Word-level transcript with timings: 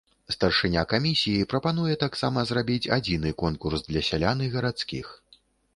Старшыня 0.35 0.83
камісіі 0.93 1.43
прапануе 1.51 1.93
таксама 2.05 2.47
зрабіць 2.53 2.81
адзіны 2.99 3.37
конкурс 3.45 3.79
для 3.91 4.01
сялян 4.11 4.37
і 4.49 4.53
гарадскіх. 4.57 5.17